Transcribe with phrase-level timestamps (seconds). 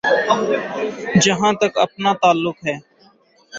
[1.23, 2.75] جہاں تک اپنا تعلق ہے۔